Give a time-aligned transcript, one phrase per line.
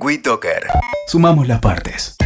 [0.00, 0.66] WeToker.
[1.06, 2.16] Sumamos las partes.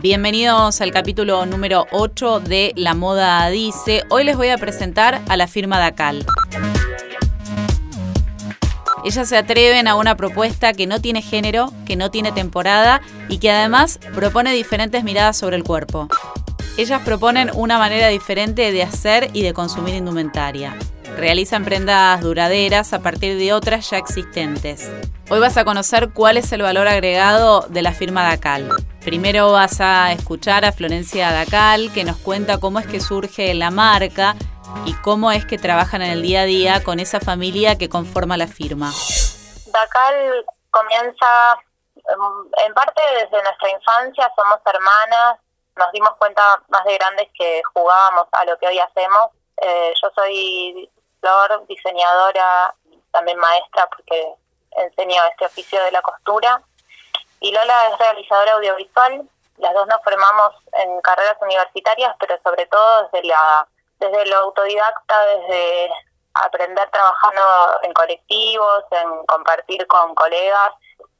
[0.00, 4.02] Bienvenidos al capítulo número 8 de La Moda Dice.
[4.08, 6.26] Hoy les voy a presentar a la firma Dacal.
[9.04, 13.38] Ellas se atreven a una propuesta que no tiene género, que no tiene temporada y
[13.38, 16.08] que además propone diferentes miradas sobre el cuerpo.
[16.76, 20.76] Ellas proponen una manera diferente de hacer y de consumir indumentaria.
[21.16, 24.90] Realizan prendas duraderas a partir de otras ya existentes.
[25.28, 28.68] Hoy vas a conocer cuál es el valor agregado de la firma Dacal.
[29.04, 33.70] Primero vas a escuchar a Florencia Dacal que nos cuenta cómo es que surge la
[33.70, 34.34] marca
[34.84, 38.36] y cómo es que trabajan en el día a día con esa familia que conforma
[38.36, 38.90] la firma.
[39.66, 41.58] Dacal comienza
[41.96, 45.38] em, en parte desde nuestra infancia, somos hermanas,
[45.76, 49.30] nos dimos cuenta más de grandes que jugábamos a lo que hoy hacemos.
[49.62, 50.90] Eh, yo soy
[51.68, 52.74] Diseñadora,
[53.12, 54.34] también maestra porque
[54.72, 56.62] enseño este oficio de la costura.
[57.40, 59.28] Y Lola es realizadora audiovisual.
[59.58, 63.66] Las dos nos formamos en carreras universitarias, pero sobre todo desde la
[64.00, 65.90] desde lo autodidacta, desde
[66.34, 67.42] aprender trabajando
[67.82, 70.72] en colectivos, en compartir con colegas,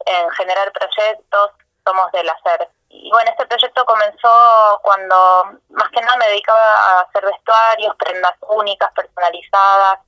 [0.07, 1.51] en generar proyectos,
[1.85, 2.69] somos del hacer.
[2.93, 8.35] Y bueno, este proyecto comenzó cuando más que nada me dedicaba a hacer vestuarios, prendas
[8.49, 10.01] únicas, personalizadas.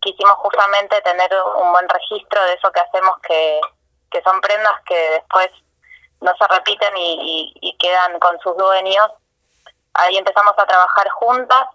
[0.00, 3.60] Quisimos justamente tener un buen registro de eso que hacemos, que,
[4.10, 5.48] que son prendas que después
[6.20, 9.12] no se repiten y, quedan con sus dueños.
[9.94, 11.68] Ahí empezamos a trabajar juntas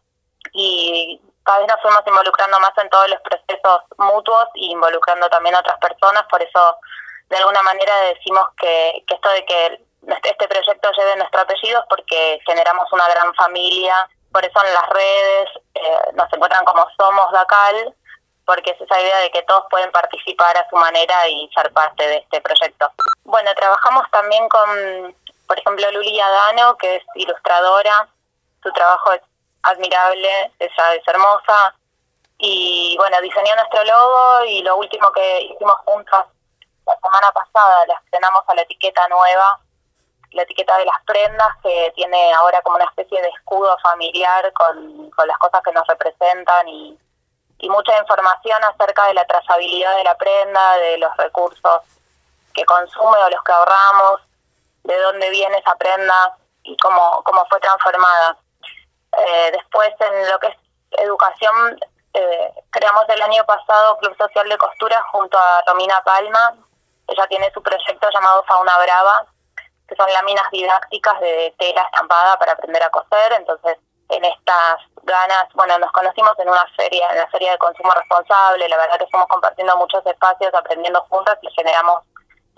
[0.52, 5.56] y cada vez nos fuimos involucrando más en todos los procesos mutuos y involucrando también
[5.56, 6.78] a otras personas, por eso
[7.30, 9.86] de alguna manera decimos que, que esto de que
[10.24, 15.50] este proyecto lleve nuestro apellido porque generamos una gran familia, por eso en las redes
[15.76, 17.94] eh, nos encuentran como Somos Dacal,
[18.46, 22.06] porque es esa idea de que todos pueden participar a su manera y ser parte
[22.06, 22.92] de este proyecto.
[23.24, 25.16] Bueno, trabajamos también con,
[25.48, 28.08] por ejemplo, Luli Adano, que es ilustradora,
[28.62, 29.22] su trabajo es
[29.64, 31.76] admirable, ella es hermosa.
[32.38, 36.26] Y bueno, diseñó nuestro logo y lo último que hicimos juntas
[36.86, 39.60] la semana pasada, la estrenamos a la etiqueta nueva,
[40.34, 45.10] la etiqueta de las prendas, que tiene ahora como una especie de escudo familiar con,
[45.12, 46.98] con las cosas que nos representan y,
[47.60, 51.82] y mucha información acerca de la trazabilidad de la prenda, de los recursos
[52.54, 54.22] que consume o los que ahorramos,
[54.84, 58.38] de dónde viene esa prenda y cómo, cómo fue transformada.
[59.18, 60.58] Eh, después, en lo que es
[60.92, 61.80] educación,
[62.14, 66.56] eh, creamos el año pasado Club Social de Costura junto a Romina Palma.
[67.08, 69.26] Ella tiene su proyecto llamado Fauna Brava,
[69.88, 73.34] que son láminas didácticas de tela estampada para aprender a coser.
[73.34, 73.78] Entonces,
[74.10, 78.70] en estas ganas, bueno, nos conocimos en una feria, en la feria de consumo responsable.
[78.70, 82.04] La verdad que estamos compartiendo muchos espacios, aprendiendo juntas y generamos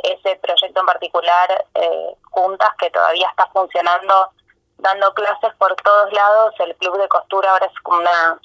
[0.03, 4.31] ese proyecto en particular eh, juntas que todavía está funcionando
[4.77, 6.53] dando clases por todos lados.
[6.59, 8.39] El club de costura ahora es como una,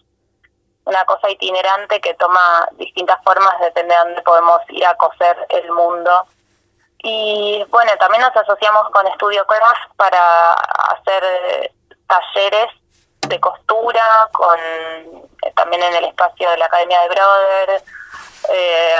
[0.84, 5.70] una cosa itinerante que toma distintas formas, depende de dónde podemos ir a coser el
[5.72, 6.26] mundo.
[7.02, 11.72] Y bueno, también nos asociamos con Studio Craft para hacer eh,
[12.06, 12.70] talleres
[13.26, 17.82] de costura, con eh, también en el espacio de la Academia de Brother.
[18.48, 18.96] Eh,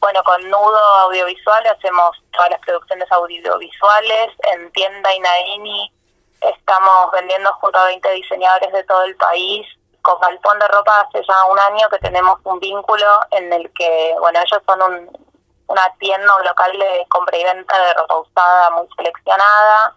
[0.00, 4.30] bueno, con Nudo Audiovisual hacemos todas las producciones audiovisuales.
[4.52, 5.92] En Tienda Inaini
[6.40, 9.66] Estamos vendiendo junto a 20 diseñadores de todo el país.
[10.02, 14.14] Con Galpón de Ropa hace ya un año que tenemos un vínculo en el que,
[14.20, 15.27] bueno, ellos son un,
[15.68, 19.96] una tienda, un local de compra y venta de ropa usada muy seleccionada.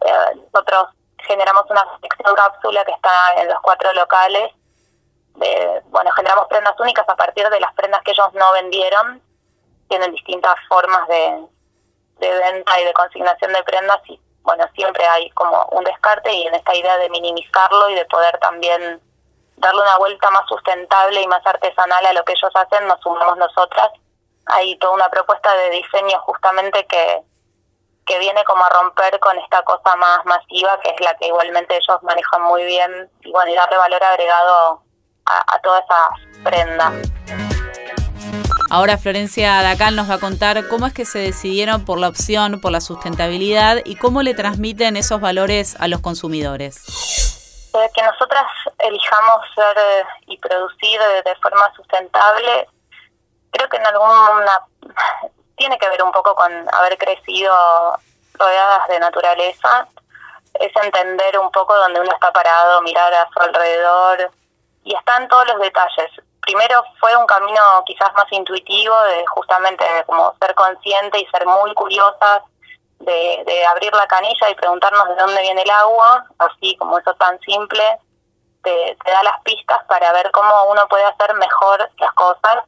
[0.00, 4.52] Eh, nosotros generamos una sección cápsula que está en los cuatro locales.
[5.86, 9.22] bueno, generamos prendas únicas a partir de las prendas que ellos no vendieron.
[9.88, 11.46] Tienen distintas formas de,
[12.18, 16.46] de venta y de consignación de prendas y bueno, siempre hay como un descarte y
[16.46, 19.00] en esta idea de minimizarlo y de poder también
[19.56, 23.36] darle una vuelta más sustentable y más artesanal a lo que ellos hacen, nos sumamos
[23.36, 23.90] nosotras.
[24.46, 27.22] Hay toda una propuesta de diseño justamente que,
[28.06, 31.76] que viene como a romper con esta cosa más masiva, que es la que igualmente
[31.76, 34.82] ellos manejan muy bien, y bueno, y darle valor agregado
[35.26, 36.08] a, a toda esa
[36.42, 36.92] prenda.
[38.72, 42.60] Ahora Florencia Dacal nos va a contar cómo es que se decidieron por la opción,
[42.60, 46.84] por la sustentabilidad y cómo le transmiten esos valores a los consumidores.
[47.94, 48.46] que nosotras
[48.78, 52.68] elijamos ser eh, y producir de forma sustentable,
[53.60, 54.66] creo que en alguna
[55.56, 57.54] tiene que ver un poco con haber crecido
[58.34, 59.86] rodeadas de naturaleza,
[60.54, 64.30] es entender un poco dónde uno está parado, mirar a su alrededor
[64.84, 66.10] y están todos los detalles.
[66.40, 71.74] Primero fue un camino quizás más intuitivo de justamente como ser consciente y ser muy
[71.74, 72.42] curiosas
[73.00, 77.14] de, de abrir la canilla y preguntarnos de dónde viene el agua, así como eso
[77.14, 77.98] tan simple,
[78.62, 82.64] te, te da las pistas para ver cómo uno puede hacer mejor las cosas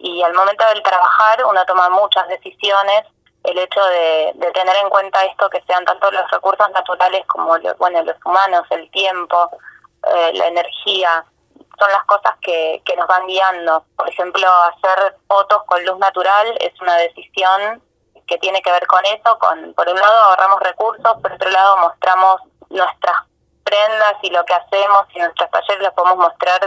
[0.00, 3.04] y al momento del trabajar uno toma muchas decisiones
[3.44, 7.76] el hecho de, tener en cuenta esto que sean tanto los recursos naturales como los,
[7.78, 9.50] bueno los humanos el tiempo
[10.06, 11.24] eh, la energía
[11.78, 13.84] son las cosas que, que nos van guiando.
[13.96, 17.82] Por ejemplo hacer fotos con luz natural es una decisión
[18.26, 21.76] que tiene que ver con eso con por un lado ahorramos recursos por otro lado
[21.78, 23.27] mostramos nuestras
[23.68, 26.60] prendas y lo que hacemos y nuestros talleres los podemos mostrar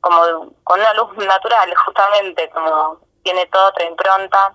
[0.00, 4.54] como con una luz natural justamente como tiene toda otra impronta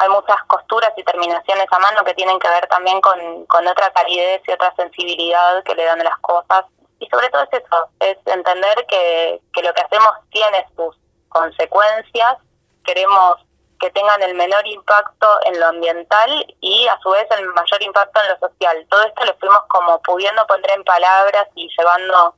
[0.00, 3.90] hay muchas costuras y terminaciones a mano que tienen que ver también con, con otra
[3.92, 6.64] calidez y otra sensibilidad que le dan a las cosas.
[7.00, 10.96] Y sobre todo es eso, es entender que, que lo que hacemos tiene sus
[11.28, 12.38] consecuencias,
[12.82, 13.40] queremos
[13.80, 18.20] que tengan el menor impacto en lo ambiental y a su vez el mayor impacto
[18.20, 18.86] en lo social.
[18.90, 22.34] Todo esto lo fuimos como pudiendo poner en palabras y llevando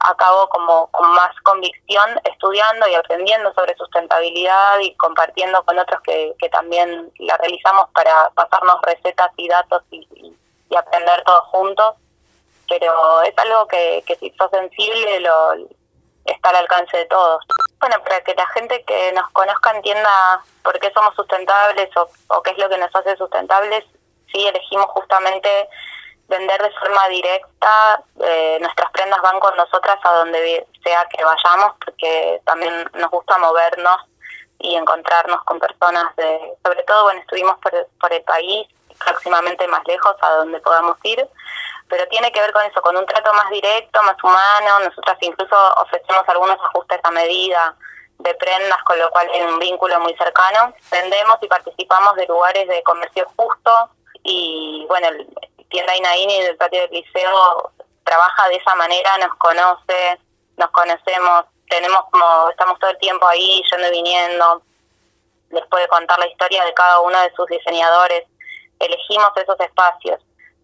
[0.00, 6.34] acabo como con más convicción estudiando y aprendiendo sobre sustentabilidad y compartiendo con otros que,
[6.52, 10.06] también la realizamos para pasarnos recetas y datos y,
[10.70, 11.94] y, aprender todos juntos.
[12.68, 15.54] Pero es algo que, que si sos sensible lo
[16.26, 17.44] está al alcance de todos.
[17.86, 21.90] Bueno, para que la gente que nos conozca entienda por qué somos sustentables
[22.28, 23.84] o, qué es lo que nos hace sustentables,
[24.32, 25.68] sí elegimos justamente
[26.26, 31.74] vender de forma directa, eh, nuestras prendas van con nosotras a donde sea que vayamos,
[31.84, 34.00] porque también nos gusta movernos
[34.60, 38.66] y encontrarnos con personas de, sobre todo, bueno, estuvimos por, por el país,
[38.98, 41.26] próximamente más lejos a donde podamos ir,
[41.88, 45.56] pero tiene que ver con eso, con un trato más directo, más humano, nosotras incluso
[45.76, 47.76] ofrecemos algunos ajustes a medida
[48.18, 50.72] de prendas, con lo cual hay un vínculo muy cercano.
[50.90, 53.90] Vendemos y participamos de lugares de comercio justo
[54.22, 55.08] y bueno,
[55.68, 57.72] tienda Inaini del patio del liceo
[58.04, 60.18] trabaja de esa manera, nos conoce,
[60.56, 64.62] nos conocemos, tenemos como, estamos todo el tiempo ahí yendo y viniendo,
[65.50, 68.24] les puede contar la historia de cada uno de sus diseñadores,
[68.84, 70.20] elegimos esos espacios,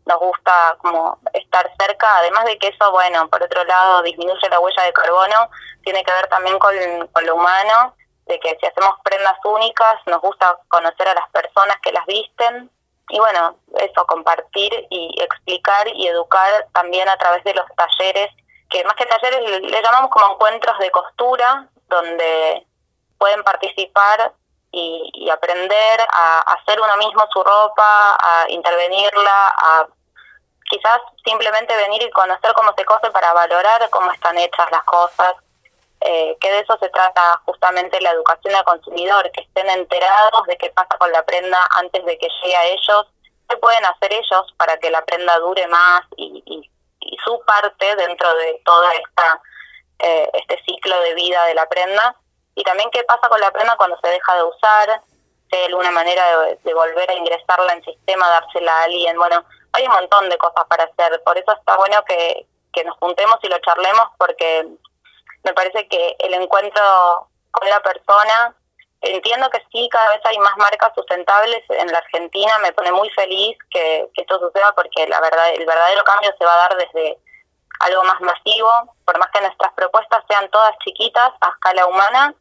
[0.06, 4.60] nos gusta como estar cerca, además de que eso, bueno, por otro lado disminuye la
[4.60, 5.50] huella de carbono,
[5.82, 6.74] tiene que ver también con,
[7.08, 7.94] con lo humano,
[8.26, 12.70] de que si hacemos prendas únicas, nos gusta conocer a las personas que las visten,
[13.10, 18.30] y bueno, eso, compartir y explicar y educar también a través de los talleres,
[18.68, 22.66] que más que talleres le, llamamos como encuentros de costura, donde
[23.18, 24.32] pueden participar
[24.72, 29.86] y, aprender a, hacer uno mismo su ropa, a intervenirla, a
[30.68, 35.34] quizás simplemente venir y conocer cómo se cose para valorar cómo están hechas las cosas
[36.02, 40.56] eh, que de eso se trata justamente la educación al consumidor, que estén enterados de
[40.56, 43.06] qué pasa con la prenda antes de que llegue a ellos,
[43.48, 46.70] qué pueden hacer ellos para que la prenda dure más y, y,
[47.22, 49.42] su parte dentro de toda esta
[49.98, 52.16] eh, este ciclo de vida de la prenda
[52.60, 55.02] y también qué pasa con la prenda cuando se deja de usar,
[55.48, 56.22] si hay alguna manera
[56.62, 59.42] de, volver a ingresarla en sistema, dársela a alguien, bueno,
[59.72, 63.38] hay un montón de cosas para hacer, por eso está bueno que, que nos juntemos
[63.42, 64.66] y lo charlemos porque
[65.42, 68.54] me parece que el encuentro con la persona,
[69.00, 73.08] entiendo que sí, cada vez hay más marcas sustentables en la Argentina, me pone muy
[73.10, 77.16] feliz que, esto suceda porque la verdad el verdadero cambio se va a dar desde
[77.80, 78.68] algo más masivo,
[79.06, 82.34] por más que nuestras propuestas sean todas chiquitas a escala humana,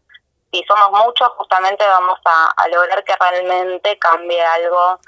[0.52, 5.00] si somos muchos justamente vamos a, a lograr que realmente cambie algo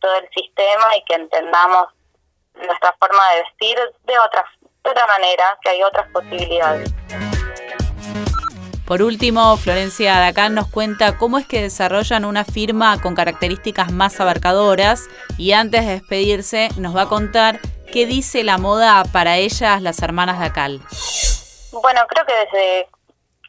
[0.00, 1.88] todo el sistema y que entendamos
[2.54, 4.44] nuestra forma de vestir de otra,
[4.84, 6.90] de otra manera, que hay otras posibilidades.
[8.86, 14.20] Por último, Florencia Dacán nos cuenta cómo es que desarrollan una firma con características más
[14.20, 17.58] abarcadoras y antes de despedirse nos va a contar
[17.92, 20.80] qué dice la moda para ellas, las hermanas Dacal.
[21.72, 22.88] Bueno, creo que desde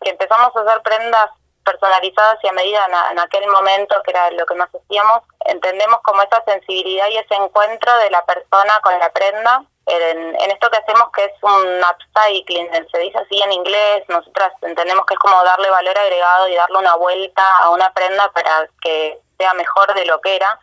[0.02, 1.30] que empezamos a hacer prendas
[1.72, 2.80] personalizadas y a medida
[3.12, 7.36] en, aquel momento, que era lo que más hacíamos, entendemos como esa sensibilidad y ese
[7.36, 12.70] encuentro de la persona con la prenda en, esto que hacemos que es un upcycling,
[12.92, 16.78] se dice así en inglés, nosotras entendemos que es como darle valor agregado y darle
[16.78, 20.60] una vuelta a una prenda para que sea mejor de lo que era.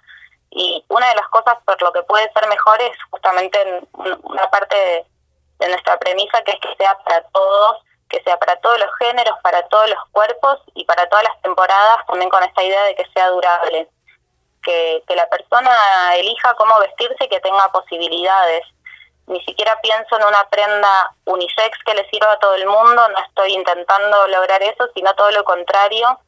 [0.50, 3.58] Y una de las cosas por lo que puede ser mejor es justamente
[3.94, 5.06] una parte
[5.58, 9.36] de nuestra premisa que es que sea para todos, que sea para todos los géneros,
[9.42, 13.06] para todos los cuerpos y para todas las temporadas, también con esta idea de que
[13.12, 13.88] sea durable.
[14.62, 18.64] Que, la persona elija cómo vestirse y que tenga posibilidades
[19.26, 23.18] ni siquiera pienso en una prenda unisex que le sirva a todo el mundo, no
[23.26, 26.18] estoy intentando lograr eso, sino todo lo contrario.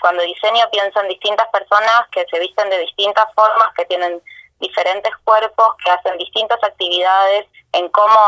[0.00, 4.22] Cuando diseño pienso en distintas personas que se visten de distintas formas, que tienen
[4.60, 8.18] diferentes cuerpos, que hacen distintas actividades, en cómo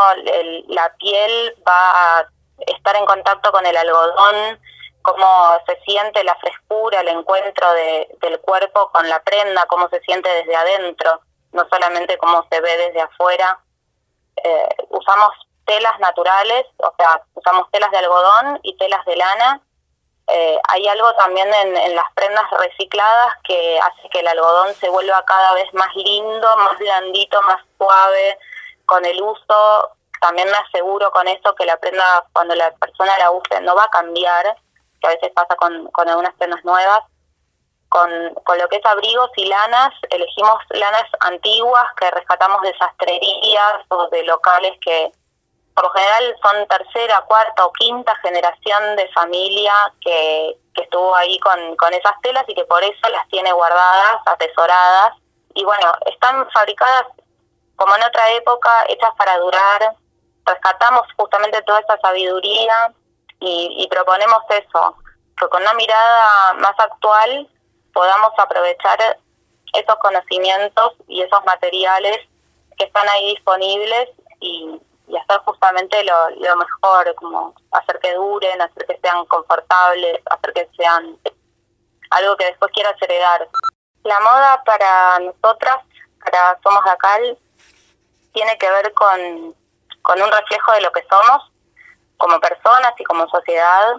[0.69, 4.61] la piel va a estar en contacto con el algodón,
[5.03, 7.67] cómo se siente la frescura, el encuentro
[8.21, 11.21] del cuerpo con la prenda, cómo se siente desde adentro,
[11.53, 13.61] no solamente cómo se ve desde afuera.
[14.43, 15.31] Eh, usamos
[15.65, 19.61] telas naturales, o sea, usamos telas de algodón y telas de lana.
[20.29, 25.25] Eh, hay algo también en, las prendas recicladas que hace que el algodón se vuelva
[25.25, 28.39] cada vez más lindo, más blandito, más suave
[28.87, 29.96] con el uso.
[30.21, 33.85] También me aseguro con eso que la prenda, cuando la persona la use, no va
[33.85, 34.57] a cambiar
[35.01, 37.01] que a veces pasa con, con algunas prendas nuevas.
[37.89, 38.11] Con,
[38.45, 44.09] con lo que es abrigos y lanas, elegimos lanas antiguas que rescatamos de sastrerías o
[44.09, 45.13] de locales que
[45.73, 51.39] por lo general son tercera, cuarta o quinta generación de familia que, que estuvo ahí
[51.39, 55.13] con, con esas telas y que por eso las tiene guardadas, atesoradas.
[55.55, 57.05] Y bueno, están fabricadas
[57.77, 59.97] como en otra época, hechas para durar.
[60.47, 62.95] Rescatamos justamente toda esa sabiduría
[63.41, 64.97] y, proponemos eso,
[65.39, 67.49] que con una mirada más actual
[67.93, 69.19] podamos aprovechar
[69.75, 72.19] esos conocimientos y esos materiales
[72.79, 74.11] que están ahí disponibles
[74.41, 74.81] y,
[75.17, 80.69] hacer justamente lo, lo, mejor, como hacer que duren, hacer que sean confortables, hacer que
[80.77, 81.19] sean
[82.11, 83.49] algo que después quieras heredar.
[84.05, 85.77] La moda para nosotras,
[86.25, 87.39] para Somos Dacal,
[88.33, 89.55] tiene que ver con,
[90.07, 91.51] con un reflejo de lo que somos
[92.17, 93.95] como personas y como sociedad,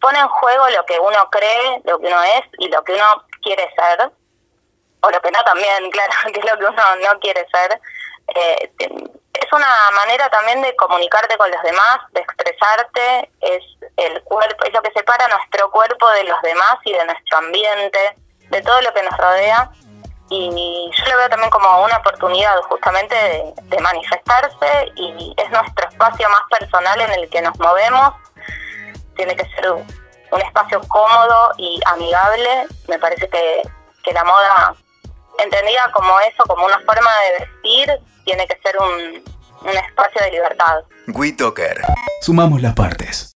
[0.00, 3.26] pone en juego lo que uno cree, lo que uno es y lo que uno
[3.42, 4.10] quiere ser,
[5.02, 7.78] o lo que no también, claro, que es lo que uno no quiere ser.
[8.34, 13.62] Eh, es una manera también de comunicarte con los demás, de expresarte, es
[13.98, 18.16] el cuerpo, es lo que separa nuestro cuerpo de los demás y de nuestro ambiente,
[18.48, 19.70] de todo lo que nos rodea
[20.30, 23.14] y yo lo veo también como una oportunidad justamente
[23.62, 28.14] de, manifestarse y es nuestro espacio más personal en el que nos movemos.
[29.16, 29.84] Tiene que ser un,
[30.40, 32.66] espacio cómodo y amigable.
[32.88, 33.62] Me parece que,
[34.04, 34.74] que la moda,
[35.42, 39.24] entendida como eso, como una forma de vestir, tiene que ser un,
[39.62, 40.84] un espacio de libertad.
[41.08, 41.82] WeToker.
[42.22, 43.28] Sumamos las partes.